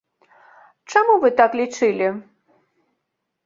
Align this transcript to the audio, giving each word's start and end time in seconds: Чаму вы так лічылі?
Чаму 0.93 1.13
вы 1.25 1.31
так 1.41 1.51
лічылі? 1.61 2.07